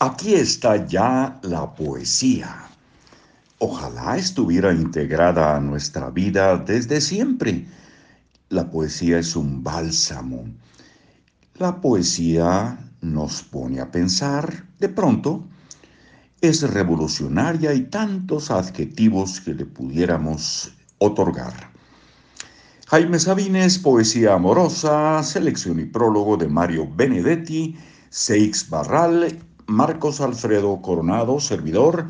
[0.00, 2.68] Aquí está ya la poesía.
[3.58, 7.66] Ojalá estuviera integrada a nuestra vida desde siempre.
[8.48, 10.46] La poesía es un bálsamo.
[11.54, 15.44] La poesía nos pone a pensar, de pronto,
[16.40, 21.70] es revolucionaria y tantos adjetivos que le pudiéramos otorgar.
[22.88, 27.78] Jaime Sabines, Poesía Amorosa, selección y prólogo de Mario Benedetti,
[28.10, 32.06] Seix Barral, Marcos Alfredo Coronado, servidor,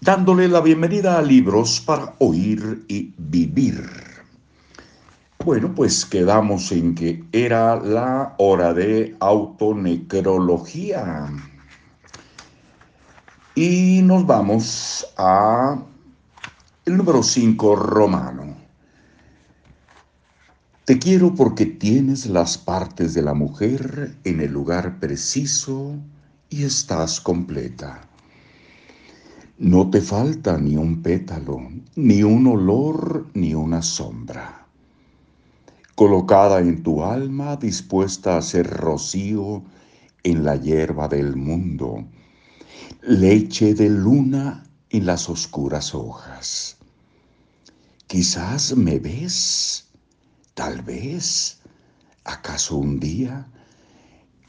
[0.00, 3.88] dándole la bienvenida a Libros para Oír y Vivir.
[5.44, 11.28] Bueno, pues quedamos en que era la hora de autonecrología.
[13.54, 15.78] Y nos vamos a
[16.84, 18.57] el número 5 romano.
[20.88, 25.96] Te quiero porque tienes las partes de la mujer en el lugar preciso
[26.48, 28.08] y estás completa.
[29.58, 31.58] No te falta ni un pétalo,
[31.94, 34.66] ni un olor, ni una sombra.
[35.94, 39.62] Colocada en tu alma, dispuesta a ser rocío
[40.22, 42.02] en la hierba del mundo,
[43.02, 46.78] leche de luna en las oscuras hojas.
[48.06, 49.87] Quizás me ves
[50.58, 51.60] Tal vez,
[52.24, 53.46] acaso un día,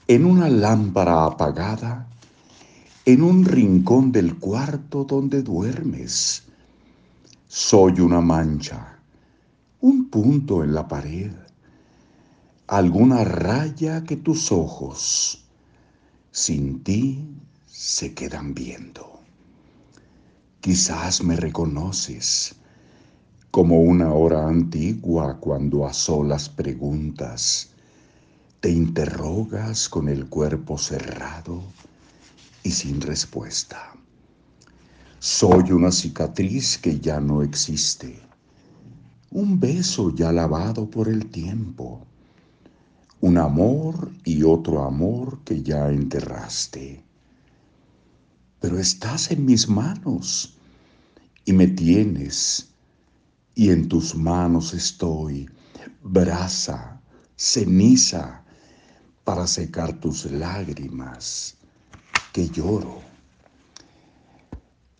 [0.07, 2.07] en una lámpara apagada,
[3.05, 6.45] en un rincón del cuarto donde duermes,
[7.47, 8.97] soy una mancha,
[9.81, 11.31] un punto en la pared,
[12.65, 15.45] alguna raya que tus ojos,
[16.31, 17.23] sin ti,
[17.67, 19.21] se quedan viendo.
[20.59, 22.55] Quizás me reconoces
[23.51, 27.71] como una hora antigua cuando a solas preguntas,
[28.59, 31.63] te interrogas con el cuerpo cerrado
[32.61, 33.93] y sin respuesta.
[35.17, 38.19] Soy una cicatriz que ya no existe,
[39.31, 42.05] un beso ya lavado por el tiempo,
[43.19, 47.03] un amor y otro amor que ya enterraste.
[48.59, 50.55] Pero estás en mis manos
[51.45, 52.68] y me tienes
[53.59, 55.45] y en tus manos estoy,
[56.01, 57.01] brasa,
[57.35, 58.41] ceniza,
[59.25, 61.57] para secar tus lágrimas,
[62.31, 63.01] que lloro.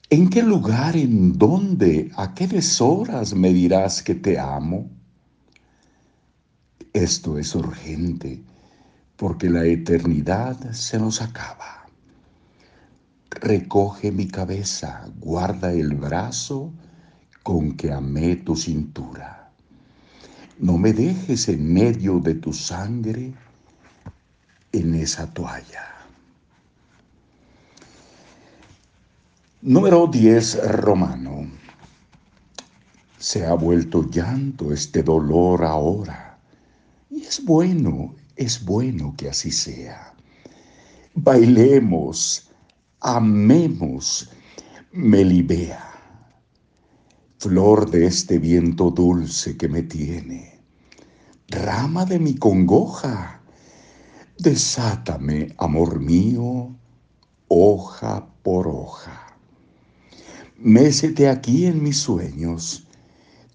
[0.09, 4.89] ¿En qué lugar, en dónde, a qué deshoras me dirás que te amo?
[6.91, 8.43] Esto es urgente,
[9.15, 11.87] porque la eternidad se nos acaba.
[13.29, 16.73] Recoge mi cabeza, guarda el brazo,
[17.43, 19.51] con que amé tu cintura.
[20.59, 23.33] No me dejes en medio de tu sangre
[24.71, 25.85] en esa toalla.
[29.61, 31.49] Número 10 romano.
[33.17, 36.37] Se ha vuelto llanto este dolor ahora.
[37.09, 40.13] Y es bueno, es bueno que así sea.
[41.13, 42.49] Bailemos,
[43.01, 44.29] amemos,
[44.91, 45.88] Melibea
[47.39, 50.59] flor de este viento dulce que me tiene,
[51.47, 53.41] rama de mi congoja,
[54.37, 56.75] desátame, amor mío,
[57.47, 59.37] hoja por hoja.
[60.57, 62.85] Mésete aquí en mis sueños,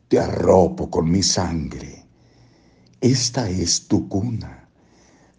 [0.09, 2.07] te arropo con mi sangre.
[3.03, 4.67] Esta es tu cuna,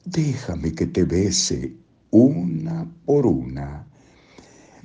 [0.05, 1.75] déjame que te bese
[2.11, 3.87] una por una.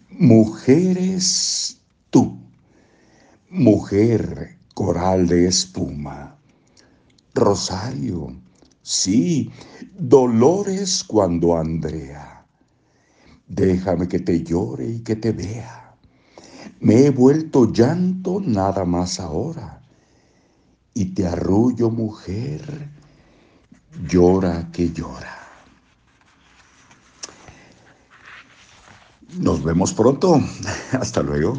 [0.08, 1.79] Mujeres,
[3.52, 6.36] Mujer, coral de espuma.
[7.34, 8.40] Rosario,
[8.80, 9.50] sí,
[9.98, 12.46] dolores cuando Andrea.
[13.48, 15.96] Déjame que te llore y que te vea.
[16.78, 19.82] Me he vuelto llanto nada más ahora.
[20.94, 22.88] Y te arrullo, mujer,
[24.08, 25.38] llora que llora.
[29.40, 30.40] Nos vemos pronto.
[30.92, 31.54] Hasta luego.